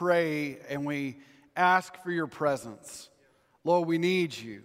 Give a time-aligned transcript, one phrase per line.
[0.00, 1.18] pray and we
[1.54, 3.10] ask for your presence.
[3.64, 4.62] Lord, we need you.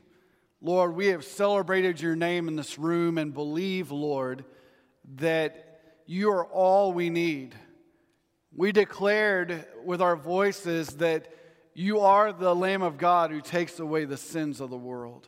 [0.61, 4.45] Lord, we have celebrated your name in this room and believe, Lord,
[5.15, 7.53] that you are all we need.
[8.55, 11.27] We declared with our voices that
[11.73, 15.27] you are the Lamb of God who takes away the sins of the world.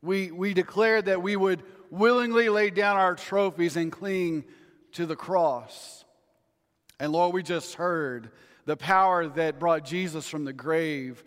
[0.00, 4.44] We, we declared that we would willingly lay down our trophies and cling
[4.92, 6.04] to the cross.
[7.00, 8.30] And Lord, we just heard
[8.64, 11.24] the power that brought Jesus from the grave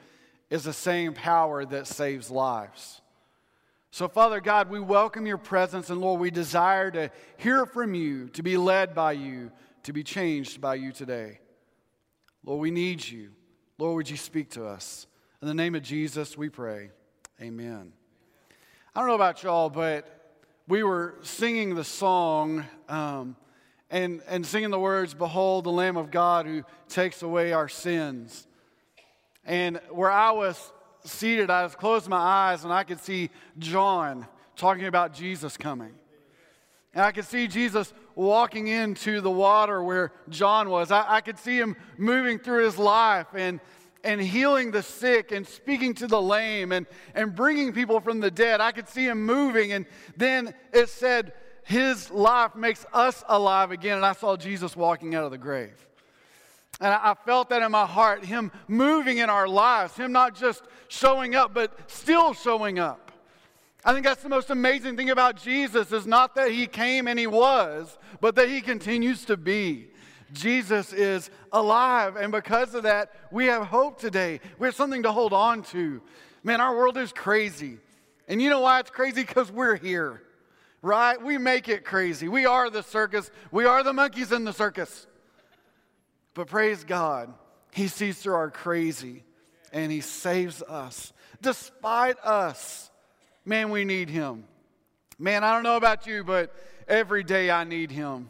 [0.49, 3.01] is the same power that saves lives.
[3.91, 8.27] So, Father God, we welcome your presence, and Lord, we desire to hear from you,
[8.29, 9.51] to be led by you,
[9.83, 11.39] to be changed by you today.
[12.43, 13.31] Lord, we need you.
[13.77, 15.07] Lord, would you speak to us?
[15.41, 16.91] In the name of Jesus, we pray.
[17.41, 17.93] Amen.
[18.93, 20.35] I don't know about y'all, but
[20.67, 23.35] we were singing the song um,
[23.95, 28.45] and, and singing the words, Behold the Lamb of God who takes away our sins.
[29.45, 30.73] And where I was
[31.05, 35.93] seated, I was closed my eyes and I could see John talking about Jesus coming.
[36.93, 40.91] And I could see Jesus walking into the water where John was.
[40.91, 43.61] I, I could see him moving through his life and,
[44.03, 48.31] and healing the sick and speaking to the lame and, and bringing people from the
[48.31, 48.59] dead.
[48.59, 49.71] I could see him moving.
[49.71, 49.85] And
[50.17, 51.31] then it said,
[51.65, 53.97] His life makes us alive again.
[53.97, 55.73] And I saw Jesus walking out of the grave.
[56.79, 60.63] And I felt that in my heart, Him moving in our lives, Him not just
[60.87, 63.11] showing up, but still showing up.
[63.83, 67.17] I think that's the most amazing thing about Jesus is not that He came and
[67.17, 69.87] He was, but that He continues to be.
[70.33, 74.39] Jesus is alive, and because of that, we have hope today.
[74.59, 76.01] We have something to hold on to.
[76.43, 77.77] Man, our world is crazy.
[78.27, 79.21] And you know why it's crazy?
[79.21, 80.21] Because we're here,
[80.85, 81.19] right?
[81.19, 82.27] We make it crazy.
[82.27, 85.07] We are the circus, we are the monkeys in the circus.
[86.35, 87.33] But praise God,
[87.73, 89.23] He sees through our crazy
[89.73, 91.11] and He saves us.
[91.41, 92.91] Despite us,
[93.43, 94.45] man, we need Him.
[95.17, 96.53] Man, I don't know about you, but
[96.87, 98.29] every day I need Him.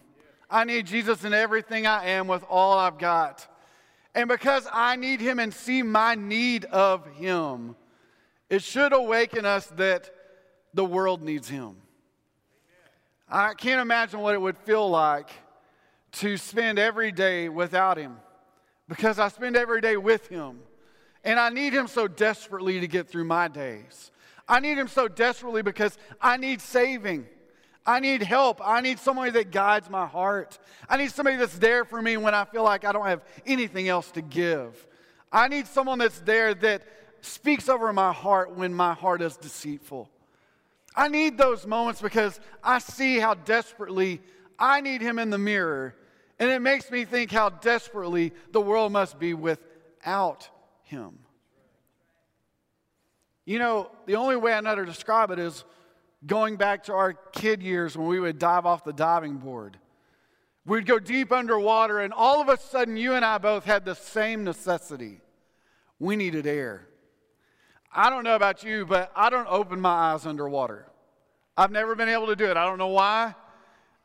[0.49, 3.45] I need Jesus in everything I am with all I've got.
[4.13, 7.75] And because I need Him and see my need of Him,
[8.49, 10.09] it should awaken us that
[10.73, 11.81] the world needs Him.
[13.29, 15.29] I can't imagine what it would feel like
[16.13, 18.17] to spend every day without Him
[18.87, 20.59] because I spend every day with Him.
[21.23, 24.11] And I need Him so desperately to get through my days.
[24.47, 27.25] I need Him so desperately because I need saving.
[27.85, 28.61] I need help.
[28.63, 30.57] I need somebody that guides my heart.
[30.87, 33.87] I need somebody that's there for me when I feel like I don't have anything
[33.87, 34.87] else to give.
[35.31, 36.83] I need someone that's there that
[37.21, 40.09] speaks over my heart when my heart is deceitful.
[40.95, 44.21] I need those moments because I see how desperately
[44.57, 45.95] I need Him in the mirror
[46.39, 50.49] and it makes me think how desperately the world must be without
[50.83, 51.19] him.
[53.45, 55.63] You know, the only way I know to describe it is
[56.25, 59.77] going back to our kid years when we would dive off the diving board.
[60.65, 63.93] We'd go deep underwater, and all of a sudden, you and I both had the
[63.93, 65.21] same necessity.
[65.99, 66.87] We needed air.
[67.97, 70.85] I don't know about you, but I don't open my eyes underwater.
[71.55, 72.57] I've never been able to do it.
[72.57, 73.33] I don't know why.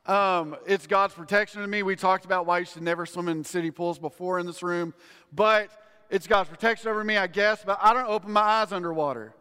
[0.07, 1.83] Um, it's God's protection to me.
[1.83, 4.95] We talked about why you should never swim in city pools before in this room,
[5.33, 5.71] but
[6.09, 7.65] it's God's protection over me, I guess.
[7.65, 9.35] But I don't open my eyes underwater.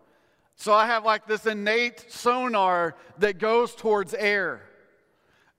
[0.55, 4.63] So I have like this innate sonar that goes towards air.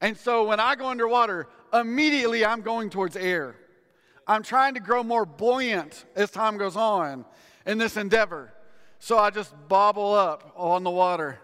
[0.00, 3.54] And so when I go underwater, immediately I'm going towards air.
[4.26, 7.24] I'm trying to grow more buoyant as time goes on
[7.66, 8.52] in this endeavor.
[9.00, 11.40] So I just bobble up on the water.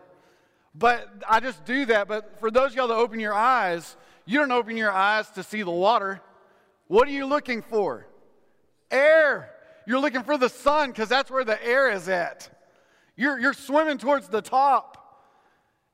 [0.75, 2.06] But I just do that.
[2.06, 3.97] But for those y'all that open your eyes,
[4.27, 6.21] you don't open your eyes to see the water.
[6.87, 8.06] What are you looking for?
[8.91, 9.50] Air.
[9.87, 12.50] You're looking for the sun because that's where the air is at.
[13.16, 14.93] You're, you're swimming towards the top.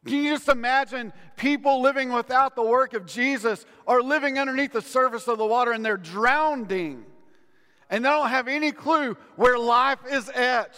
[0.05, 4.83] Can you just imagine people living without the work of Jesus or living underneath the
[4.83, 7.05] surface of the water and they're drowning
[7.89, 10.75] and they don't have any clue where life is at?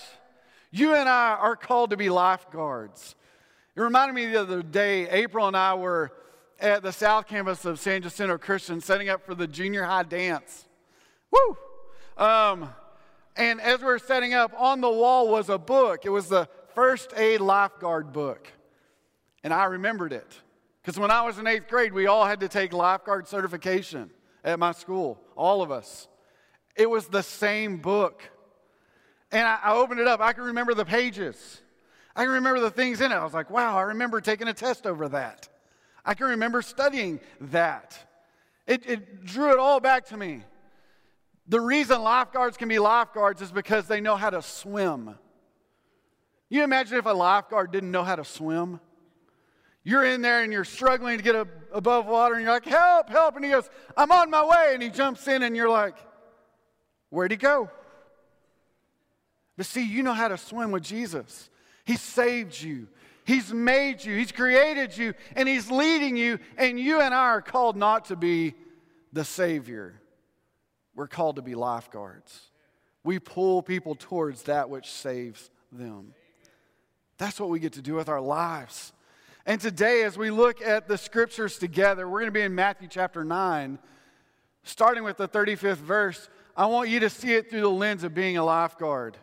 [0.74, 3.14] You and I are called to be lifeguards.
[3.76, 6.10] It reminded me the other day, April and I were
[6.58, 10.66] at the South Campus of San Jacinto Christian setting up for the junior high dance.
[11.30, 11.56] Woo!
[12.16, 12.70] Um,
[13.36, 16.04] and as we were setting up, on the wall was a book.
[16.04, 18.48] It was the first aid lifeguard book.
[19.44, 20.40] And I remembered it.
[20.82, 24.10] Because when I was in eighth grade, we all had to take lifeguard certification
[24.42, 26.08] at my school, all of us.
[26.74, 28.28] It was the same book.
[29.34, 31.60] And I, I opened it up, I can remember the pages.
[32.16, 33.16] I can remember the things in it.
[33.16, 35.48] I was like, wow, I remember taking a test over that.
[36.04, 37.98] I can remember studying that.
[38.66, 40.44] It, it drew it all back to me.
[41.48, 45.16] The reason lifeguards can be lifeguards is because they know how to swim.
[46.48, 48.78] You imagine if a lifeguard didn't know how to swim?
[49.82, 53.10] You're in there and you're struggling to get a, above water, and you're like, Help,
[53.10, 53.34] help.
[53.34, 54.70] And he goes, I'm on my way.
[54.74, 55.96] And he jumps in, and you're like,
[57.10, 57.68] Where'd he go?
[59.56, 61.48] But see, you know how to swim with Jesus.
[61.84, 62.88] He saved you,
[63.24, 66.38] He's made you, He's created you, and He's leading you.
[66.56, 68.54] And you and I are called not to be
[69.12, 70.00] the Savior,
[70.94, 72.50] we're called to be lifeguards.
[73.04, 76.14] We pull people towards that which saves them.
[77.18, 78.92] That's what we get to do with our lives.
[79.46, 82.88] And today, as we look at the scriptures together, we're going to be in Matthew
[82.88, 83.78] chapter 9,
[84.62, 86.28] starting with the 35th verse.
[86.56, 89.18] I want you to see it through the lens of being a lifeguard.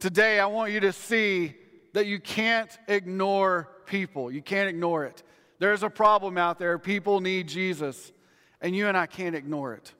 [0.00, 1.56] Today, I want you to see
[1.92, 4.30] that you can't ignore people.
[4.30, 5.24] You can't ignore it.
[5.58, 6.78] There's a problem out there.
[6.78, 8.12] People need Jesus,
[8.60, 9.92] and you and I can't ignore it.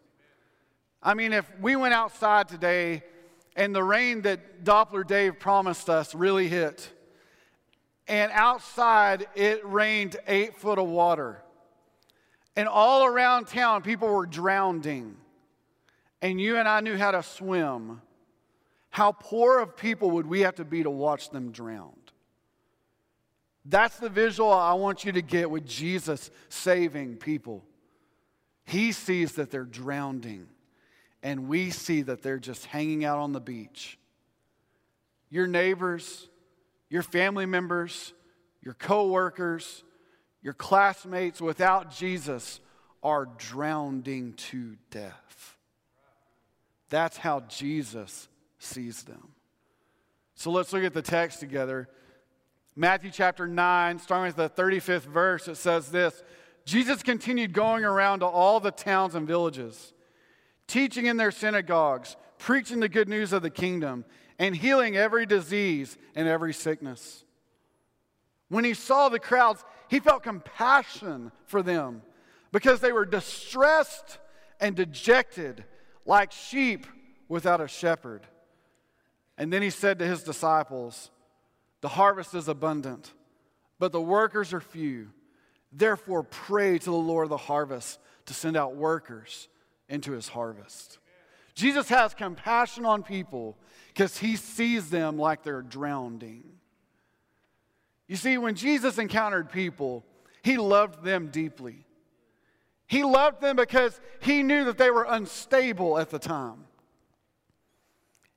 [1.03, 3.03] I mean, if we went outside today
[3.57, 6.93] and the rain that Doppler Dave promised us really hit,
[8.07, 11.43] and outside it rained eight foot of water.
[12.55, 15.17] And all around town, people were drowning.
[16.23, 18.01] And you and I knew how to swim.
[18.99, 22.11] How poor of people would we have to be to watch them drowned?
[23.65, 27.65] That's the visual I want you to get with Jesus saving people.
[28.65, 30.49] He sees that they're drowning,
[31.23, 34.01] and we see that they're just hanging out on the beach.
[35.31, 36.29] Your neighbors,
[36.91, 38.13] your family members,
[38.65, 39.85] your coworkers,
[40.43, 42.59] your classmates without Jesus
[43.05, 45.57] are drowning to death.
[46.91, 48.27] That's how Jesus
[48.59, 49.33] sees them.
[50.35, 51.89] So let's look at the text together.
[52.77, 56.23] Matthew chapter 9, starting with the 35th verse, it says this
[56.65, 59.93] Jesus continued going around to all the towns and villages,
[60.67, 64.05] teaching in their synagogues, preaching the good news of the kingdom
[64.39, 67.25] and healing every disease and every sickness.
[68.49, 72.03] When he saw the crowds, he felt compassion for them
[72.53, 74.19] because they were distressed
[74.61, 75.65] and dejected
[76.07, 76.87] like sheep
[77.29, 78.27] without a shepherd.
[79.39, 81.11] And then he said to his disciples,
[81.81, 83.13] The harvest is abundant,
[83.79, 85.11] but the workers are few.
[85.73, 89.49] Therefore, pray to the Lord of the harvest to send out workers
[89.89, 90.99] into his harvest.
[91.55, 93.57] Jesus has compassion on people
[93.89, 96.45] because he sees them like they're drowning.
[98.07, 100.05] You see, when Jesus encountered people,
[100.43, 101.85] he loved them deeply.
[102.87, 106.68] He loved them because he knew that they were unstable at the time.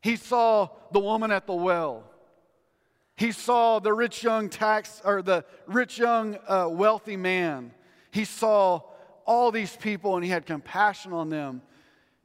[0.02, 2.04] He saw the woman at the well.
[3.16, 7.72] He saw the rich young tax or the rich young uh, wealthy man.
[8.10, 8.82] He saw
[9.26, 11.62] all these people and he had compassion on them.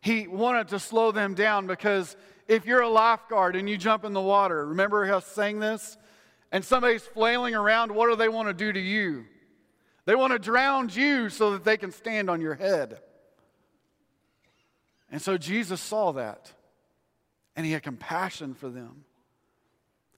[0.01, 2.17] He wanted to slow them down because
[2.49, 5.99] if you're a lifeguard and you jump in the water, remember how saying this?
[6.53, 9.27] And somebody's flailing around, what do they want to do to you?
[10.07, 13.01] They want to drown you so that they can stand on your head.
[15.11, 16.53] And so Jesus saw that
[17.57, 19.05] and he had compassion for them.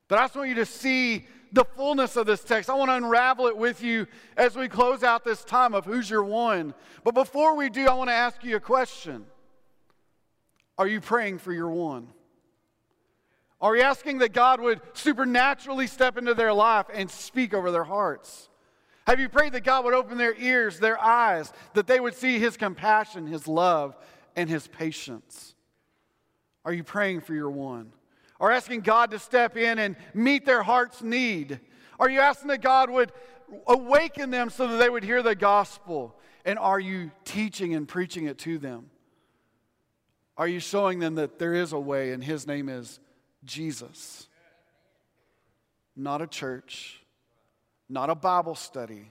[0.09, 2.69] But I just want you to see the fullness of this text.
[2.69, 4.07] I want to unravel it with you
[4.37, 6.75] as we close out this time of who's your one.
[7.05, 9.25] But before we do, I want to ask you a question
[10.77, 12.09] Are you praying for your one?
[13.61, 17.85] Are you asking that God would supernaturally step into their life and speak over their
[17.85, 18.49] hearts?
[19.07, 22.39] Have you prayed that God would open their ears, their eyes, that they would see
[22.39, 23.97] His compassion, His love,
[24.37, 25.55] and His patience?
[26.69, 27.95] Are you praying for your one?
[28.39, 31.61] Are asking God to step in and meet their heart's need?
[31.99, 33.11] Are you asking that God would
[33.67, 36.15] awaken them so that they would hear the gospel?
[36.45, 38.91] And are you teaching and preaching it to them?
[40.37, 43.01] Are you showing them that there is a way and His name is
[43.47, 44.29] Jesus.
[45.97, 47.01] Not a church,
[47.89, 49.11] not a Bible study,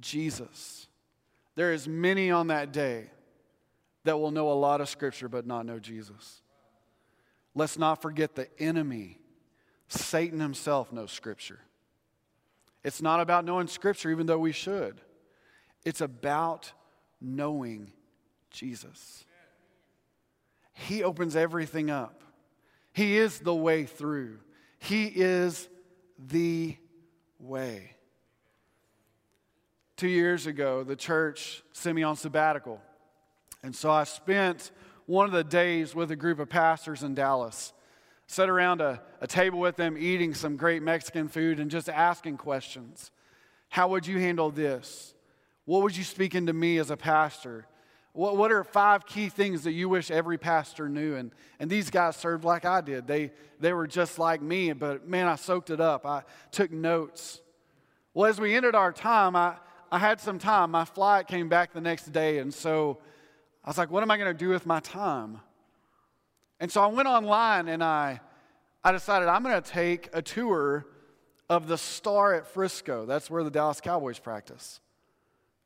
[0.00, 0.86] Jesus.
[1.56, 3.10] There is many on that day
[4.04, 6.42] that will know a lot of scripture but not know Jesus.
[7.54, 9.18] Let's not forget the enemy.
[9.88, 11.60] Satan himself knows scripture.
[12.82, 15.00] It's not about knowing scripture even though we should.
[15.84, 16.72] It's about
[17.20, 17.92] knowing
[18.50, 19.24] Jesus.
[20.72, 22.22] He opens everything up.
[22.92, 24.38] He is the way through.
[24.78, 25.68] He is
[26.18, 26.76] the
[27.38, 27.94] way.
[29.96, 32.80] Two years ago, the church sent me on sabbatical.
[33.62, 34.72] And so I spent
[35.06, 37.72] one of the days with a group of pastors in Dallas.
[38.26, 42.38] Sat around a, a table with them, eating some great Mexican food and just asking
[42.38, 43.10] questions.
[43.68, 45.14] How would you handle this?
[45.64, 47.66] What would you speak into me as a pastor?
[48.14, 51.14] What, what are five key things that you wish every pastor knew?
[51.14, 53.06] And, and these guys served like I did.
[53.06, 56.04] They, they were just like me, but man, I soaked it up.
[56.04, 57.40] I took notes.
[58.12, 59.54] Well, as we ended our time, I,
[59.90, 60.70] I had some time.
[60.70, 62.98] My flight came back the next day, and so
[63.64, 65.40] I was like, what am I going to do with my time?
[66.58, 68.20] And so I went online and I,
[68.82, 70.86] I decided I'm going to take a tour
[71.48, 73.06] of the Star at Frisco.
[73.06, 74.80] That's where the Dallas Cowboys practice.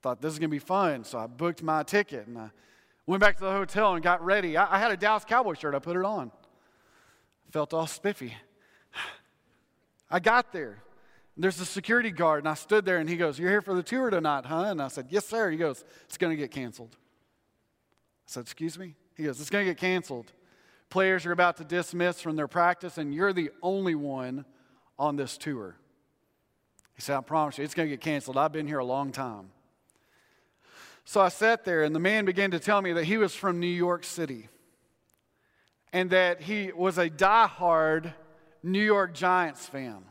[0.02, 2.50] Thought this is going to be fun, so I booked my ticket and I
[3.06, 4.56] went back to the hotel and got ready.
[4.56, 6.30] I, I had a Dallas Cowboy shirt, I put it on.
[7.50, 8.34] Felt all spiffy.
[10.10, 10.82] I got there.
[11.38, 13.82] There's a security guard, and I stood there, and he goes, You're here for the
[13.82, 14.64] tour tonight, huh?
[14.68, 15.50] And I said, Yes, sir.
[15.50, 16.96] He goes, It's going to get canceled.
[18.26, 18.94] Said, Excuse me?
[19.16, 20.32] He goes, It's going to get canceled.
[20.90, 24.44] Players are about to dismiss from their practice, and you're the only one
[24.98, 25.76] on this tour.
[26.94, 28.36] He said, I promise you, it's going to get canceled.
[28.36, 29.50] I've been here a long time.
[31.04, 33.60] So I sat there, and the man began to tell me that he was from
[33.60, 34.48] New York City
[35.92, 38.12] and that he was a die-hard
[38.62, 40.04] New York Giants fan.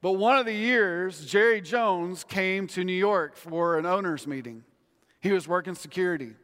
[0.00, 4.64] But one of the years, Jerry Jones came to New York for an owners' meeting.
[5.24, 6.34] He was working security.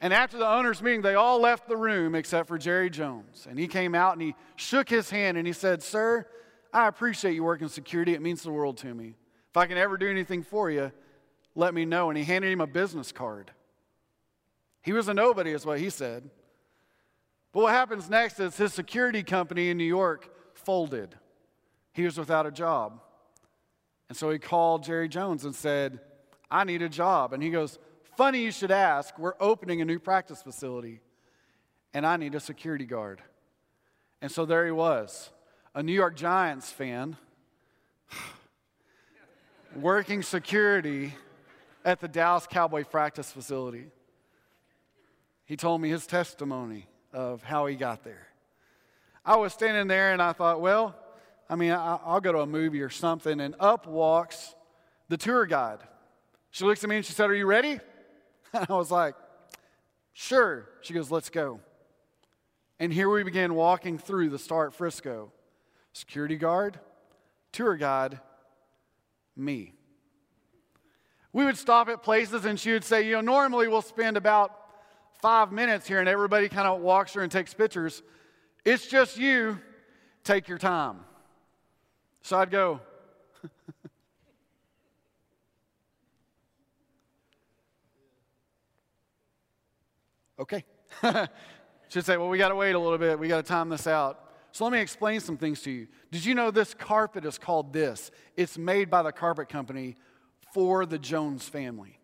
[0.00, 3.48] And after the owners' meeting, they all left the room except for Jerry Jones.
[3.50, 6.28] And he came out and he shook his hand and he said, Sir,
[6.72, 8.14] I appreciate you working security.
[8.14, 9.16] It means the world to me.
[9.50, 10.92] If I can ever do anything for you,
[11.56, 12.08] let me know.
[12.08, 13.50] And he handed him a business card.
[14.82, 16.30] He was a nobody, is what he said.
[17.52, 21.16] But what happens next is his security company in New York folded.
[21.94, 23.00] He was without a job.
[24.08, 25.98] And so he called Jerry Jones and said,
[26.54, 27.32] I need a job.
[27.32, 27.80] And he goes,
[28.16, 29.18] Funny you should ask.
[29.18, 31.00] We're opening a new practice facility,
[31.92, 33.20] and I need a security guard.
[34.22, 35.30] And so there he was,
[35.74, 37.16] a New York Giants fan,
[39.74, 41.14] working security
[41.84, 43.86] at the Dallas Cowboy practice facility.
[45.44, 48.28] He told me his testimony of how he got there.
[49.24, 50.94] I was standing there and I thought, well,
[51.50, 53.40] I mean, I'll go to a movie or something.
[53.40, 54.54] And up walks
[55.08, 55.80] the tour guide.
[56.54, 57.80] She looks at me and she said, Are you ready?
[58.52, 59.16] And I was like,
[60.12, 60.68] Sure.
[60.82, 61.58] She goes, Let's go.
[62.78, 65.32] And here we began walking through the Star at Frisco.
[65.92, 66.78] Security guard,
[67.50, 68.20] tour guide,
[69.34, 69.72] me.
[71.32, 74.56] We would stop at places and she would say, You know, normally we'll spend about
[75.20, 78.00] five minutes here and everybody kind of walks through and takes pictures.
[78.64, 79.58] It's just you.
[80.22, 81.00] Take your time.
[82.22, 82.78] So I'd go,
[90.38, 90.64] Okay.
[91.88, 93.18] Should say, well, we got to wait a little bit.
[93.18, 94.20] We got to time this out.
[94.52, 95.88] So let me explain some things to you.
[96.10, 98.10] Did you know this carpet is called this?
[98.36, 99.96] It's made by the carpet company
[100.52, 101.98] for the Jones family.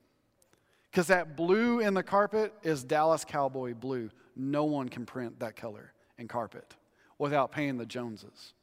[0.90, 4.10] Because that blue in the carpet is Dallas Cowboy blue.
[4.34, 6.74] No one can print that color in carpet
[7.18, 8.54] without paying the Joneses.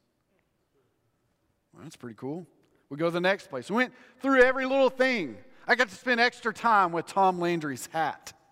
[1.72, 2.46] Well, that's pretty cool.
[2.90, 3.70] We go to the next place.
[3.70, 5.36] We went through every little thing.
[5.66, 8.32] I got to spend extra time with Tom Landry's hat.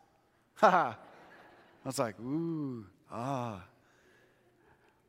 [0.57, 0.97] Ha
[1.87, 3.63] I was like, ooh, ah.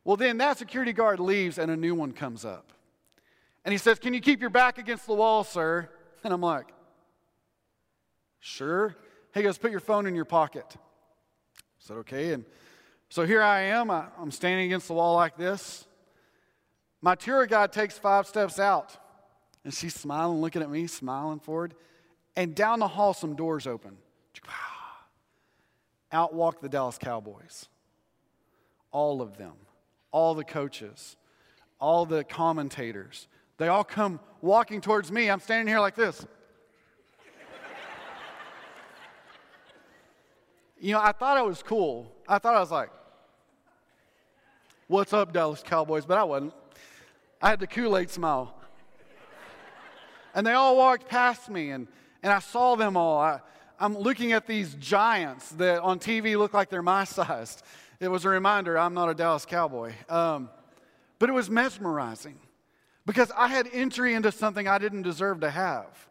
[0.04, 2.72] Well, then that security guard leaves and a new one comes up.
[3.64, 5.90] And he says, Can you keep your back against the wall, sir?
[6.22, 6.68] And I'm like,
[8.38, 8.96] Sure.
[9.34, 10.66] He goes, Put your phone in your pocket.
[10.76, 12.32] I said, Okay.
[12.32, 12.44] And
[13.08, 13.90] so here I am.
[13.90, 15.84] I, I'm standing against the wall like this.
[17.02, 18.96] My tour guide takes five steps out.
[19.64, 21.74] And she's smiling, looking at me, smiling forward.
[22.36, 23.96] And down the hall, some doors open
[24.48, 24.77] out
[26.12, 27.68] walk the Dallas Cowboys.
[28.90, 29.54] All of them,
[30.10, 31.16] all the coaches,
[31.80, 33.28] all the commentators.
[33.58, 35.30] They all come walking towards me.
[35.30, 36.26] I'm standing here like this.
[40.80, 42.10] you know, I thought I was cool.
[42.26, 42.90] I thought I was like,
[44.88, 46.06] What's up, Dallas Cowboys?
[46.06, 46.54] But I wasn't.
[47.42, 48.54] I had the Kool Aid smile.
[50.34, 51.86] and they all walked past me, and,
[52.22, 53.18] and I saw them all.
[53.18, 53.40] I,
[53.80, 57.62] I'm looking at these giants that on TV look like they're my size.
[58.00, 59.92] It was a reminder I'm not a Dallas Cowboy.
[60.08, 60.50] Um,
[61.18, 62.38] but it was mesmerizing
[63.06, 66.08] because I had entry into something I didn't deserve to have.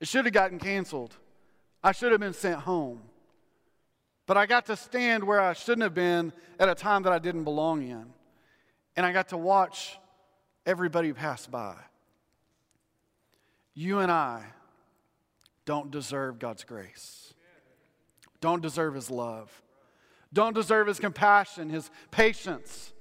[0.00, 1.16] It should have gotten canceled,
[1.82, 3.02] I should have been sent home.
[4.26, 7.18] But I got to stand where I shouldn't have been at a time that I
[7.18, 8.06] didn't belong in.
[8.96, 9.98] And I got to watch
[10.64, 11.74] everybody pass by.
[13.74, 14.44] You and I
[15.64, 17.34] don't deserve God's grace,
[18.40, 19.62] don't deserve His love,
[20.32, 22.92] don't deserve His compassion, His patience,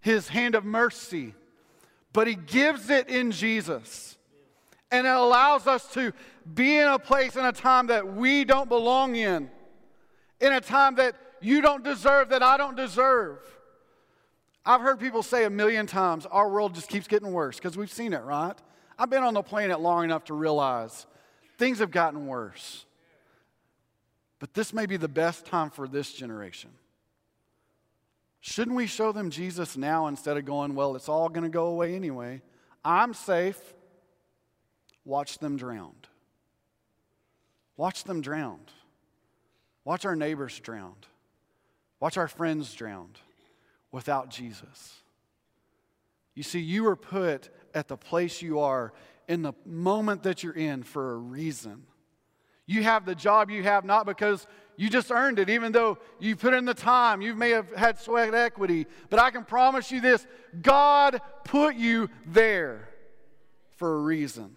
[0.00, 1.34] His hand of mercy.
[2.12, 4.18] But He gives it in Jesus.
[4.90, 6.12] And it allows us to
[6.52, 9.50] be in a place in a time that we don't belong in,
[10.40, 13.38] in a time that you don't deserve, that I don't deserve.
[14.64, 17.92] I've heard people say a million times, our world just keeps getting worse because we've
[17.92, 18.54] seen it, right?
[18.98, 21.06] I've been on the planet long enough to realize
[21.62, 22.84] things have gotten worse.
[24.40, 26.70] But this may be the best time for this generation.
[28.40, 31.66] Shouldn't we show them Jesus now instead of going, well, it's all going to go
[31.66, 32.42] away anyway?
[32.84, 33.60] I'm safe.
[35.04, 36.08] Watch them drowned.
[37.76, 38.72] Watch them drowned.
[39.84, 41.06] Watch our neighbors drowned.
[42.00, 43.20] Watch our friends drowned
[43.92, 44.96] without Jesus.
[46.34, 48.92] You see, you were put at the place you are
[49.28, 51.84] in the moment that you're in for a reason.
[52.66, 56.36] You have the job you have not because you just earned it, even though you
[56.36, 57.20] put in the time.
[57.20, 58.86] You may have had sweat equity.
[59.10, 60.26] But I can promise you this
[60.60, 62.88] God put you there
[63.76, 64.56] for a reason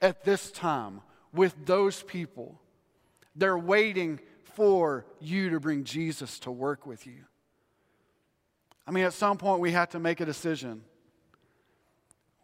[0.00, 1.00] at this time
[1.32, 2.60] with those people.
[3.36, 4.20] They're waiting
[4.54, 7.24] for you to bring Jesus to work with you.
[8.86, 10.82] I mean, at some point, we have to make a decision.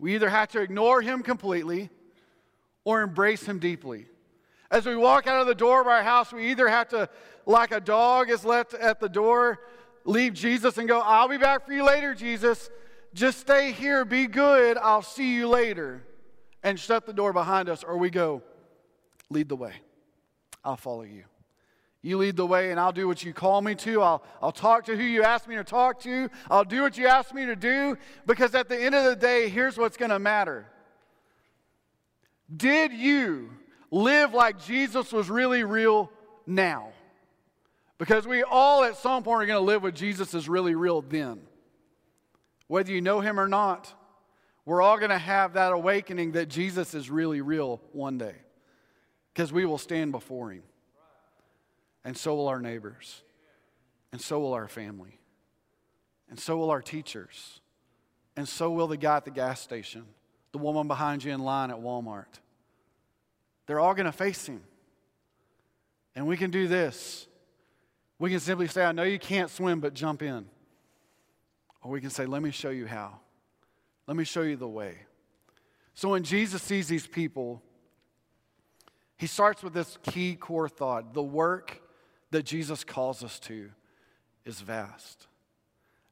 [0.00, 1.90] We either have to ignore him completely
[2.84, 4.06] or embrace him deeply.
[4.70, 7.08] As we walk out of the door of our house, we either have to,
[7.44, 9.60] like a dog is left at the door,
[10.04, 12.70] leave Jesus and go, I'll be back for you later, Jesus.
[13.12, 16.02] Just stay here, be good, I'll see you later.
[16.62, 18.42] And shut the door behind us, or we go,
[19.28, 19.74] lead the way.
[20.64, 21.24] I'll follow you.
[22.02, 24.00] You lead the way, and I'll do what you call me to.
[24.00, 26.30] I'll, I'll talk to who you ask me to talk to.
[26.50, 29.48] I'll do what you ask me to do, because at the end of the day,
[29.48, 30.66] here's what's going to matter.
[32.56, 33.50] Did you
[33.90, 36.10] live like Jesus was really real
[36.46, 36.88] now.
[37.98, 41.02] Because we all at some point are going to live with Jesus is really real
[41.02, 41.40] then.
[42.66, 43.92] Whether you know him or not,
[44.64, 48.36] we're all going to have that awakening that Jesus is really real one day.
[49.32, 50.62] Because we will stand before him.
[52.04, 53.22] And so will our neighbors.
[54.12, 55.20] And so will our family.
[56.28, 57.60] And so will our teachers.
[58.36, 60.04] And so will the guy at the gas station,
[60.52, 62.40] the woman behind you in line at Walmart
[63.70, 64.62] they're all going to face him.
[66.16, 67.28] And we can do this.
[68.18, 70.44] We can simply say, I know you can't swim, but jump in.
[71.80, 73.20] Or we can say, Let me show you how.
[74.08, 74.96] Let me show you the way.
[75.94, 77.62] So when Jesus sees these people,
[79.16, 81.80] he starts with this key core thought the work
[82.30, 83.70] that Jesus calls us to
[84.44, 85.26] is vast.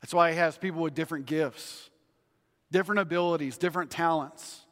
[0.01, 1.91] That's why he has people with different gifts,
[2.71, 4.65] different abilities, different talents.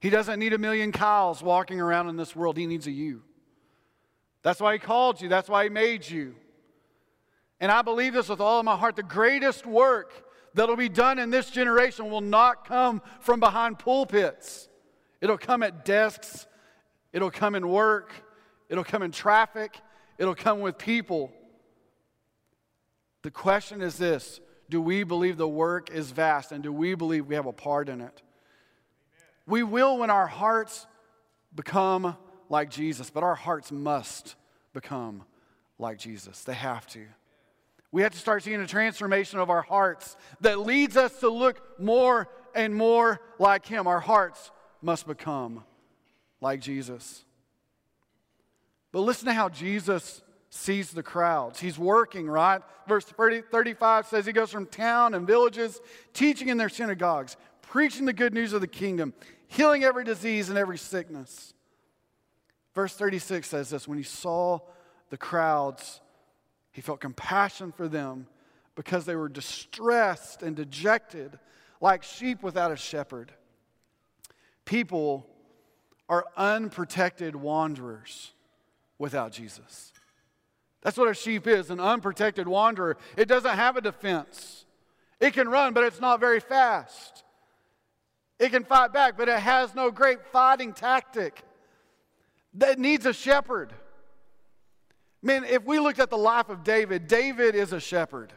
[0.00, 2.56] He doesn't need a million cows walking around in this world.
[2.56, 3.22] He needs a you.
[4.42, 6.36] That's why He called you, that's why He made you.
[7.58, 8.94] And I believe this with all of my heart.
[8.94, 10.12] The greatest work
[10.54, 14.68] that'll be done in this generation will not come from behind pulpits,
[15.20, 16.46] it'll come at desks,
[17.12, 18.12] it'll come in work,
[18.68, 19.80] it'll come in traffic,
[20.18, 21.32] it'll come with people.
[23.22, 27.26] The question is this Do we believe the work is vast and do we believe
[27.26, 28.22] we have a part in it?
[29.46, 30.86] We will when our hearts
[31.54, 32.16] become
[32.48, 34.34] like Jesus, but our hearts must
[34.72, 35.24] become
[35.78, 36.44] like Jesus.
[36.44, 37.06] They have to.
[37.92, 41.80] We have to start seeing a transformation of our hearts that leads us to look
[41.80, 43.86] more and more like Him.
[43.86, 44.50] Our hearts
[44.82, 45.64] must become
[46.40, 47.24] like Jesus.
[48.96, 51.60] But listen to how Jesus sees the crowds.
[51.60, 52.62] He's working, right?
[52.88, 55.82] Verse 30, 35 says he goes from town and villages,
[56.14, 59.12] teaching in their synagogues, preaching the good news of the kingdom,
[59.48, 61.52] healing every disease and every sickness.
[62.74, 64.60] Verse 36 says this when he saw
[65.10, 66.00] the crowds,
[66.72, 68.26] he felt compassion for them
[68.76, 71.38] because they were distressed and dejected
[71.82, 73.30] like sheep without a shepherd.
[74.64, 75.28] People
[76.08, 78.32] are unprotected wanderers
[78.98, 79.92] without Jesus.
[80.82, 82.96] That's what a sheep is an unprotected wanderer.
[83.16, 84.64] It doesn't have a defense.
[85.20, 87.24] It can run, but it's not very fast.
[88.38, 91.42] It can fight back, but it has no great fighting tactic.
[92.54, 93.72] That needs a shepherd.
[95.22, 98.32] Man, if we looked at the life of David, David is a shepherd.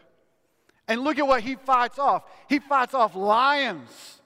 [0.88, 2.24] And look at what he fights off.
[2.48, 4.19] He fights off lions.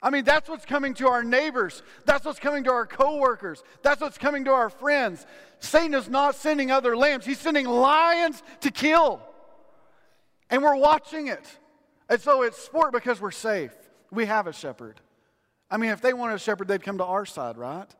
[0.00, 1.82] I mean, that's what's coming to our neighbors.
[2.04, 3.64] That's what's coming to our coworkers.
[3.82, 5.26] That's what's coming to our friends.
[5.58, 9.20] Satan is not sending other lambs, he's sending lions to kill.
[10.50, 11.46] And we're watching it.
[12.08, 13.72] And so it's sport because we're safe.
[14.10, 15.00] We have a shepherd.
[15.70, 17.92] I mean, if they wanted a shepherd, they'd come to our side, right?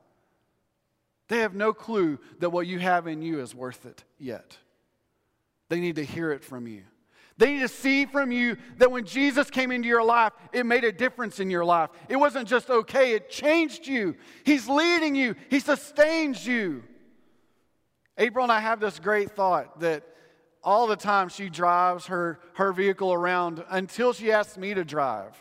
[1.28, 4.56] They have no clue that what you have in you is worth it yet.
[5.68, 6.84] They need to hear it from you.
[7.38, 10.84] They need to see from you that when Jesus came into your life, it made
[10.84, 11.90] a difference in your life.
[12.08, 14.16] It wasn't just okay, it changed you.
[14.44, 16.82] He's leading you, He sustains you.
[18.18, 20.02] April and I have this great thought that
[20.64, 25.40] all the time she drives her, her vehicle around until she asks me to drive.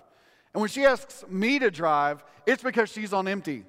[0.53, 3.65] And when she asks me to drive, it's because she's on empty.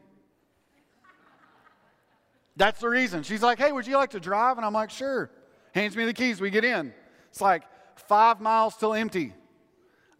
[2.56, 3.22] That's the reason.
[3.22, 4.58] She's like, hey, would you like to drive?
[4.58, 5.30] And I'm like, sure.
[5.74, 6.92] Hands me the keys, we get in.
[7.30, 7.62] It's like,
[8.00, 9.34] five miles till empty.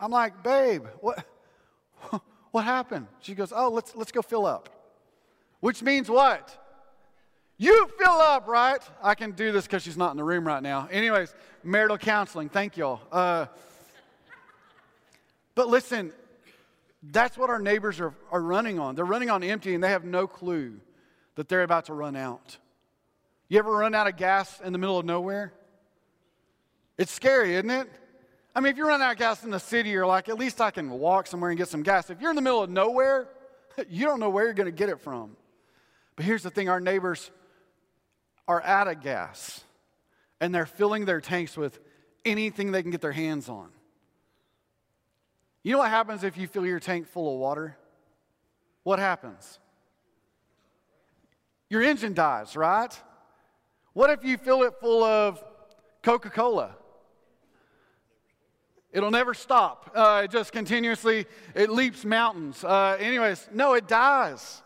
[0.00, 1.24] I'm like, babe, what,
[2.50, 3.06] what happened?
[3.20, 4.68] She goes, oh, let's, let's go fill up.
[5.60, 6.64] Which means what?
[7.56, 8.80] You fill up, right?
[9.02, 10.88] I can do this because she's not in the room right now.
[10.90, 13.00] Anyways, marital counseling, thank y'all.
[13.10, 13.46] Uh,
[15.56, 16.12] but listen,
[17.02, 18.94] that's what our neighbors are, are running on.
[18.94, 20.80] They're running on empty and they have no clue
[21.34, 22.58] that they're about to run out.
[23.48, 25.52] You ever run out of gas in the middle of nowhere?
[26.98, 27.88] It's scary, isn't it?
[28.54, 30.60] I mean, if you're running out of gas in the city, you're like, at least
[30.60, 32.10] I can walk somewhere and get some gas.
[32.10, 33.28] If you're in the middle of nowhere,
[33.88, 35.36] you don't know where you're going to get it from.
[36.16, 37.30] But here's the thing our neighbors
[38.48, 39.62] are out of gas,
[40.40, 41.78] and they're filling their tanks with
[42.24, 43.68] anything they can get their hands on.
[45.62, 47.76] You know what happens if you fill your tank full of water?
[48.82, 49.60] What happens?
[51.68, 52.98] Your engine dies, right?
[53.92, 55.42] What if you fill it full of
[56.02, 56.74] Coca Cola?
[58.92, 59.90] It'll never stop.
[59.94, 62.64] Uh, it just continuously, it leaps mountains.
[62.64, 64.62] Uh, anyways, no, it dies.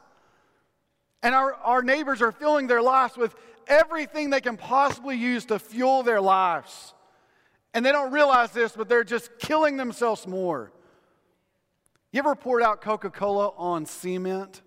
[1.23, 3.35] And our, our neighbors are filling their lives with
[3.67, 6.95] everything they can possibly use to fuel their lives.
[7.75, 10.73] And they don't realize this, but they're just killing themselves more.
[12.13, 14.63] You ever poured out Coca Cola on cement?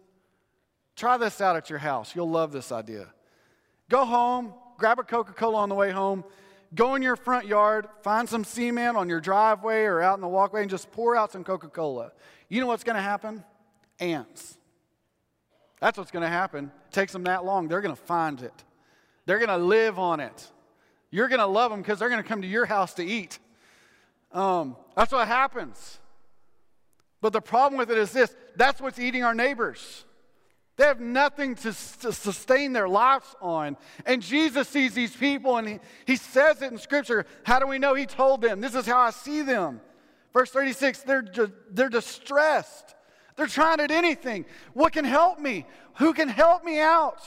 [0.95, 2.15] Try this out at your house.
[2.15, 3.07] You'll love this idea.
[3.89, 6.23] Go home, grab a Coca Cola on the way home,
[6.73, 10.27] Go in your front yard, find some cement on your driveway or out in the
[10.27, 12.11] walkway, and just pour out some Coca Cola.
[12.49, 13.43] You know what's going to happen?
[13.99, 14.57] Ants.
[15.79, 16.71] That's what's going to happen.
[16.87, 17.67] It takes them that long.
[17.67, 18.63] They're going to find it,
[19.25, 20.51] they're going to live on it.
[21.11, 23.39] You're going to love them because they're going to come to your house to eat.
[24.33, 25.99] Um, that's what happens.
[27.21, 30.03] But the problem with it is this that's what's eating our neighbors.
[30.77, 33.77] They have nothing to, to, sustain their lives on.
[34.05, 37.25] And Jesus sees these people and he, he says it in Scripture.
[37.43, 37.93] How do we know?
[37.93, 39.79] He told them, This is how I see them.
[40.33, 41.23] Verse 36 they're,
[41.71, 42.93] they're distressed.
[43.37, 44.45] They're trying at anything.
[44.73, 45.65] What can help me?
[45.95, 47.21] Who can help me out?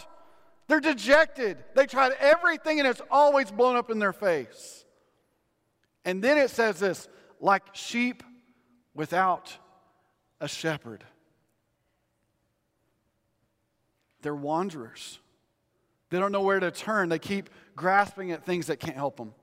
[0.66, 1.56] They're dejected.
[1.74, 4.84] They tried everything and it's always blown up in their face.
[6.04, 7.08] And then it says this
[7.40, 8.22] like sheep
[8.94, 9.56] without
[10.40, 11.04] a shepherd.
[14.22, 15.18] They're wanderers.
[16.10, 17.08] They don't know where to turn.
[17.08, 19.34] They keep grasping at things that can't help them.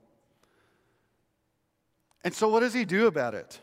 [2.24, 3.60] And so, what does he do about it?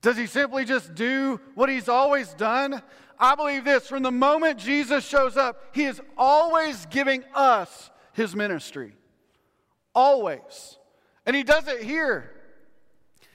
[0.00, 2.82] Does he simply just do what he's always done?
[3.18, 8.34] I believe this from the moment Jesus shows up, he is always giving us his
[8.34, 8.94] ministry.
[9.94, 10.78] Always.
[11.24, 12.32] And he does it here.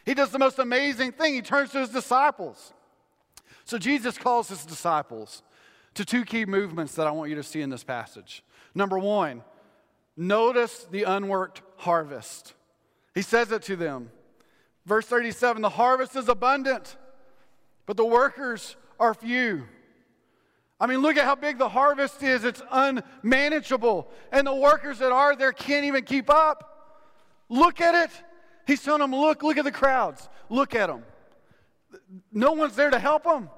[0.05, 1.33] He does the most amazing thing.
[1.33, 2.73] He turns to his disciples.
[3.63, 5.43] So Jesus calls his disciples
[5.97, 8.43] to two key movements that I want you to see in this passage.
[8.73, 9.43] Number one,
[10.15, 12.53] notice the unworked harvest.
[13.13, 14.11] He says it to them.
[14.85, 16.95] Verse 37 the harvest is abundant,
[17.85, 19.65] but the workers are few.
[20.79, 22.43] I mean, look at how big the harvest is.
[22.43, 24.07] It's unmanageable.
[24.31, 27.01] And the workers that are there can't even keep up.
[27.49, 28.11] Look at it.
[28.67, 30.29] He's telling them, look, look at the crowds.
[30.49, 31.03] Look at them.
[32.31, 33.49] No one's there to help them.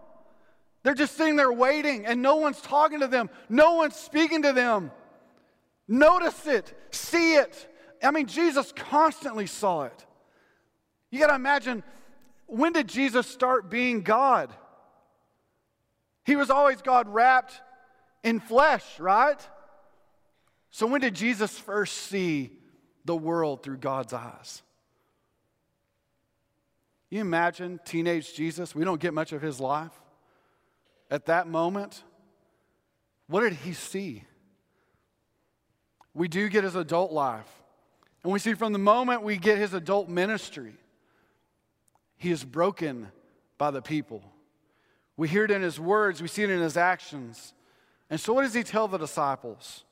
[0.83, 4.53] They're just sitting there waiting, and no one's talking to them, no one's speaking to
[4.53, 4.91] them.
[5.87, 7.67] Notice it, see it.
[8.01, 10.05] I mean, Jesus constantly saw it.
[11.09, 11.83] You got to imagine
[12.45, 14.53] when did Jesus start being God?
[16.23, 17.59] He was always God wrapped
[18.23, 19.39] in flesh, right?
[20.69, 22.51] So when did Jesus first see
[23.05, 24.61] the world through God's eyes?
[27.09, 28.75] You imagine teenage Jesus?
[28.75, 29.91] We don't get much of his life
[31.09, 32.03] at that moment,
[33.27, 34.23] what did he see?
[36.13, 37.49] We do get his adult life.
[38.23, 40.73] And we see from the moment we get his adult ministry,
[42.17, 43.07] he is broken
[43.57, 44.21] by the people.
[45.15, 47.53] We hear it in his words, we see it in his actions.
[48.09, 49.83] And so, what does he tell the disciples?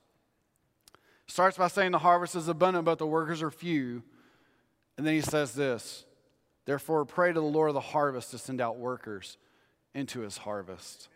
[1.28, 4.04] Starts by saying the harvest is abundant, but the workers are few.
[4.98, 6.06] And then he says this
[6.66, 9.38] Therefore, pray to the Lord of the harvest to send out workers
[9.98, 11.10] into his harvest.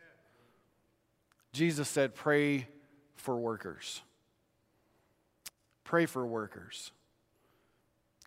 [1.54, 2.68] Jesus said, Pray
[3.16, 4.02] for workers.
[5.84, 6.92] Pray for workers.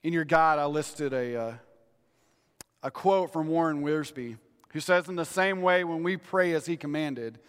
[0.05, 1.55] in your guide, I listed a, uh,
[2.85, 4.39] a quote from Warren Wiersbe,
[4.69, 7.41] who says, In the same way, when we pray as he commanded,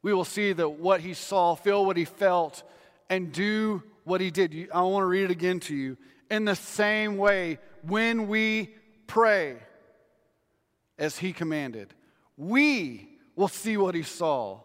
[0.00, 2.62] we will see that what he saw, feel what he felt,
[3.10, 4.70] and do what he did.
[4.72, 5.98] I want to read it again to you.
[6.30, 8.74] In the same way, when we
[9.06, 9.56] pray
[10.98, 11.92] as he commanded,
[12.36, 14.60] we will see what he saw,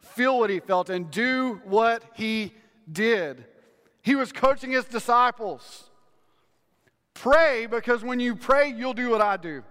[0.00, 2.52] feel what he felt, and do what he
[2.90, 3.44] did.
[4.02, 5.90] He was coaching his disciples.
[7.14, 9.62] Pray because when you pray, you'll do what I do.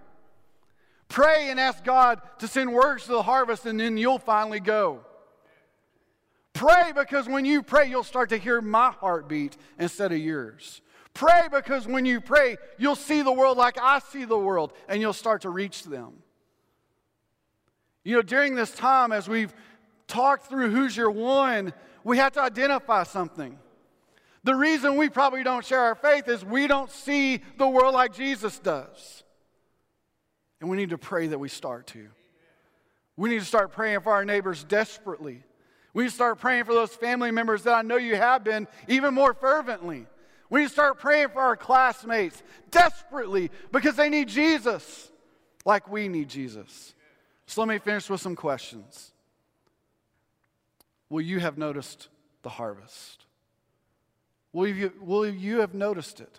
[1.08, 5.00] Pray and ask God to send words to the harvest, and then you'll finally go.
[6.52, 10.80] Pray because when you pray, you'll start to hear my heartbeat instead of yours.
[11.12, 15.00] Pray because when you pray, you'll see the world like I see the world, and
[15.00, 16.22] you'll start to reach them.
[18.04, 19.54] You know, during this time, as we've
[20.06, 21.72] talked through who's your one,
[22.04, 23.58] we have to identify something.
[24.42, 28.14] The reason we probably don't share our faith is we don't see the world like
[28.14, 29.22] Jesus does.
[30.60, 32.08] And we need to pray that we start to.
[33.16, 35.42] We need to start praying for our neighbors desperately.
[35.92, 38.66] We need to start praying for those family members that I know you have been
[38.88, 40.06] even more fervently.
[40.48, 45.10] We need to start praying for our classmates desperately because they need Jesus
[45.66, 46.94] like we need Jesus.
[47.50, 49.10] So let me finish with some questions.
[51.08, 52.06] Will you have noticed
[52.42, 53.24] the harvest?
[54.52, 56.38] Will you, will you have noticed it?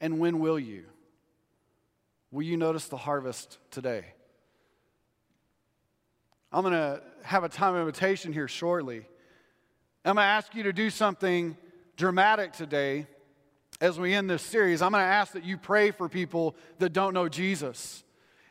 [0.00, 0.84] And when will you?
[2.30, 4.06] Will you notice the harvest today?
[6.50, 9.04] I'm going to have a time of invitation here shortly.
[10.02, 11.58] I'm going to ask you to do something
[11.98, 13.06] dramatic today
[13.82, 14.80] as we end this series.
[14.80, 18.02] I'm going to ask that you pray for people that don't know Jesus.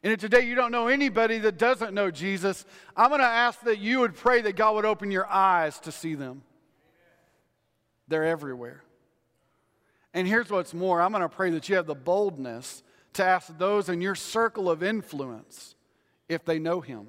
[0.06, 2.63] And if today you don't know anybody that doesn't know Jesus,
[2.96, 5.91] I'm going to ask that you would pray that God would open your eyes to
[5.91, 6.44] see them.
[8.08, 8.84] They're everywhere.
[10.13, 13.58] And here's what's more I'm going to pray that you have the boldness to ask
[13.58, 15.74] those in your circle of influence
[16.30, 17.08] if they know Him.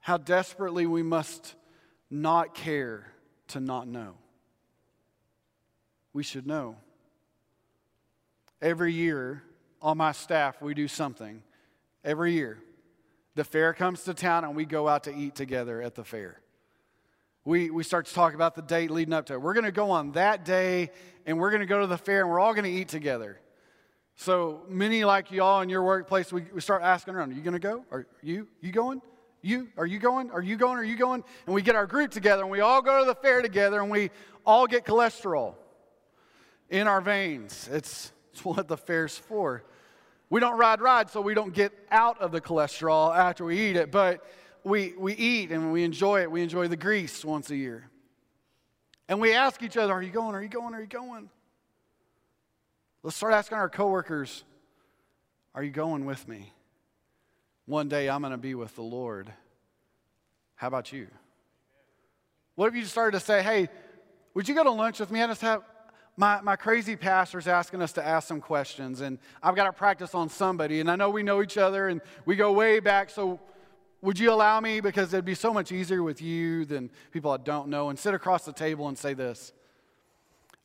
[0.00, 1.54] How desperately we must
[2.10, 3.10] not care
[3.48, 4.16] to not know.
[6.12, 6.76] We should know.
[8.60, 9.44] Every year
[9.82, 11.42] on my staff, we do something.
[12.04, 12.58] Every year.
[13.34, 16.42] The fair comes to town and we go out to eat together at the fair
[17.44, 19.42] we, we start to talk about the date leading up to it.
[19.42, 20.90] We're going to go on that day
[21.26, 23.40] and we're going to go to the fair and we're all going to eat together.
[24.14, 27.42] So many like you all in your workplace, we, we start asking around, are you
[27.42, 27.84] going to go?
[27.90, 28.46] Are you?
[28.60, 29.02] You going?
[29.40, 29.68] You?
[29.76, 30.30] Are you going?
[30.30, 30.78] Are you going?
[30.78, 31.24] Are you going?
[31.46, 33.90] And we get our group together and we all go to the fair together and
[33.90, 34.10] we
[34.46, 35.54] all get cholesterol
[36.70, 37.68] in our veins.
[37.72, 39.64] It's, it's what the fair's for.
[40.32, 43.76] We don't ride rides so we don't get out of the cholesterol after we eat
[43.76, 44.24] it, but
[44.64, 46.30] we, we eat and we enjoy it.
[46.30, 47.90] We enjoy the grease once a year.
[49.10, 50.34] And we ask each other, Are you going?
[50.34, 50.72] Are you going?
[50.72, 51.28] Are you going?
[53.02, 54.42] Let's start asking our coworkers,
[55.54, 56.54] Are you going with me?
[57.66, 59.30] One day I'm going to be with the Lord.
[60.54, 61.08] How about you?
[62.54, 63.68] What if you started to say, Hey,
[64.32, 65.20] would you go to lunch with me?
[65.20, 65.60] I just have
[66.16, 70.14] my, my crazy pastor's asking us to ask some questions, and I've got to practice
[70.14, 70.80] on somebody.
[70.80, 73.40] And I know we know each other and we go way back, so
[74.02, 74.80] would you allow me?
[74.80, 78.14] Because it'd be so much easier with you than people I don't know, and sit
[78.14, 79.52] across the table and say this.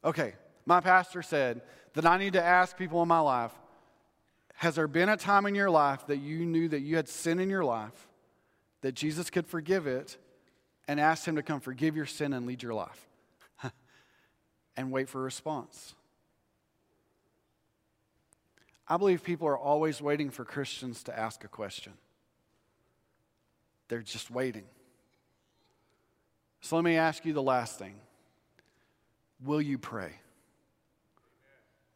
[0.04, 0.34] Okay,
[0.66, 1.62] my pastor said
[1.94, 3.54] that I need to ask people in my life
[4.56, 7.40] Has there been a time in your life that you knew that you had sin
[7.40, 8.08] in your life,
[8.82, 10.18] that Jesus could forgive it,
[10.88, 13.07] and ask Him to come forgive your sin and lead your life?
[14.78, 15.96] And wait for a response.
[18.88, 21.94] I believe people are always waiting for Christians to ask a question.
[23.90, 24.64] They're just waiting.
[26.62, 27.96] So let me ask you the last thing
[29.44, 30.14] Will you pray?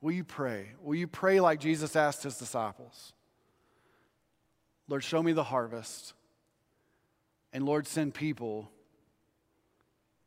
[0.02, 0.72] Will you pray?
[0.82, 3.14] Will you pray like Jesus asked his disciples?
[4.88, 6.14] Lord, show me the harvest.
[7.54, 8.72] And Lord, send people.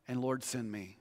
[0.07, 0.97] And Lord, send me.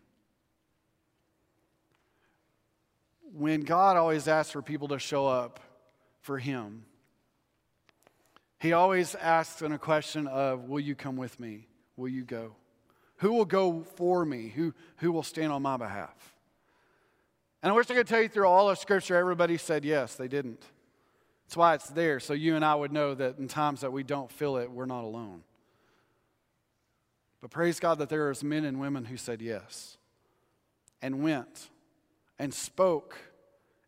[3.36, 5.58] When God always asks for people to show up
[6.20, 6.84] for Him,
[8.60, 11.66] he always asks in a question of, Will you come with me?
[11.96, 12.54] Will you go?
[13.18, 14.52] Who will go for me?
[14.54, 16.34] Who, who will stand on my behalf?
[17.62, 20.28] And I wish I could tell you through all of Scripture, everybody said yes, they
[20.28, 20.62] didn't.
[21.44, 24.02] That's why it's there, so you and I would know that in times that we
[24.02, 25.42] don't feel it, we're not alone.
[27.40, 29.98] But praise God that there is men and women who said yes
[31.02, 31.68] and went
[32.38, 33.16] and spoke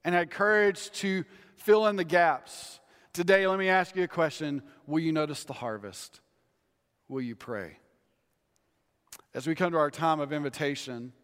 [0.04, 1.24] and had courage to
[1.56, 2.80] fill in the gaps
[3.16, 6.20] Today, let me ask you a question Will you notice the harvest?
[7.08, 7.78] Will you pray?
[9.32, 11.14] As we come to our time of invitation,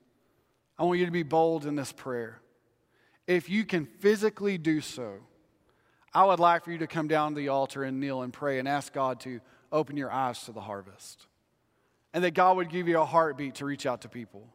[0.79, 2.41] I want you to be bold in this prayer.
[3.27, 5.17] if you can physically do so,
[6.15, 8.59] I would like for you to come down to the altar and kneel and pray
[8.59, 11.27] and ask God to open your eyes to the harvest.
[12.15, 14.49] And that God would give you a heartbeat to reach out to people.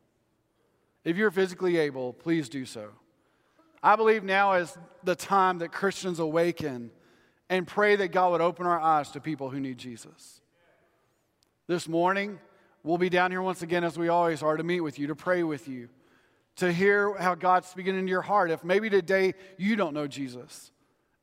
[1.08, 2.90] If you're physically able, please do so.
[3.82, 6.92] I believe now is the time that Christians awaken
[7.50, 10.42] and pray that God would open our eyes to people who need Jesus.
[11.66, 12.40] This morning,
[12.84, 15.16] we'll be down here once again, as we always are, to meet with you, to
[15.16, 15.88] pray with you,
[16.58, 18.52] to hear how God's speaking into your heart.
[18.52, 20.72] If maybe today you don't know Jesus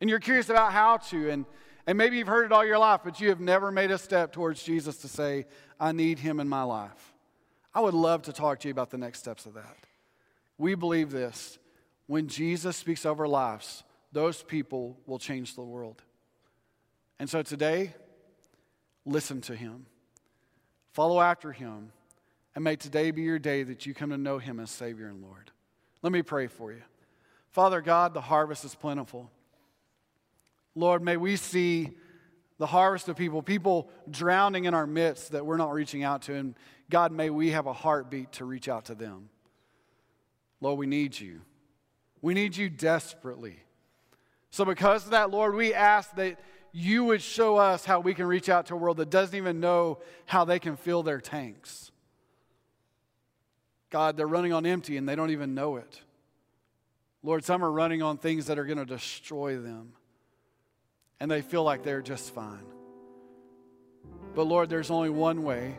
[0.01, 1.45] and you're curious about how to, and,
[1.87, 4.33] and maybe you've heard it all your life, but you have never made a step
[4.33, 5.45] towards Jesus to say,
[5.79, 7.14] I need him in my life.
[7.75, 9.77] I would love to talk to you about the next steps of that.
[10.59, 11.59] We believe this
[12.07, 13.83] when Jesus speaks over lives,
[14.13, 16.03] those people will change the world.
[17.19, 17.95] And so today,
[19.05, 19.87] listen to him,
[20.93, 21.93] follow after him,
[22.55, 25.23] and may today be your day that you come to know him as Savior and
[25.23, 25.51] Lord.
[26.03, 26.83] Let me pray for you.
[27.51, 29.31] Father God, the harvest is plentiful.
[30.75, 31.91] Lord, may we see
[32.59, 36.35] the harvest of people, people drowning in our midst that we're not reaching out to.
[36.35, 36.55] And
[36.91, 39.29] God, may we have a heartbeat to reach out to them.
[40.61, 41.41] Lord, we need you.
[42.23, 43.59] We need you desperately.
[44.51, 46.39] So, because of that, Lord, we ask that
[46.73, 49.61] you would show us how we can reach out to a world that doesn't even
[49.61, 51.91] know how they can fill their tanks.
[53.91, 56.01] God, they're running on empty and they don't even know it.
[57.23, 59.93] Lord, some are running on things that are going to destroy them
[61.21, 62.65] and they feel like they're just fine.
[64.35, 65.77] But Lord, there's only one way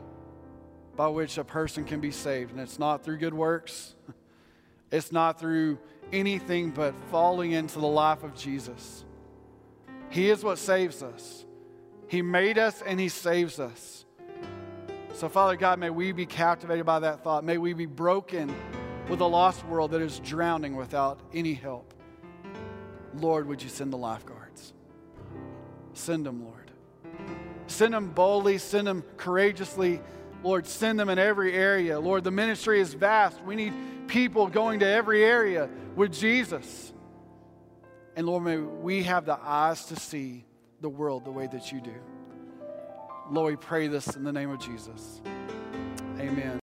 [0.95, 3.95] by which a person can be saved, and it's not through good works,
[4.91, 5.77] it's not through
[6.13, 9.03] anything but falling into the life of Jesus.
[10.09, 11.45] He is what saves us.
[12.07, 14.05] He made us and He saves us.
[15.13, 17.43] So, Father God, may we be captivated by that thought.
[17.43, 18.53] May we be broken
[19.09, 21.93] with a lost world that is drowning without any help.
[23.15, 24.34] Lord, would you send the lifeguards?
[25.95, 26.71] Send them, Lord.
[27.67, 30.01] Send them boldly, send them courageously.
[30.43, 31.99] Lord, send them in every area.
[31.99, 33.41] Lord, the ministry is vast.
[33.43, 33.73] We need
[34.07, 36.93] people going to every area with Jesus.
[38.15, 40.45] And Lord, may we have the eyes to see
[40.81, 41.95] the world the way that you do.
[43.31, 45.21] Lord, we pray this in the name of Jesus.
[46.19, 46.53] Amen.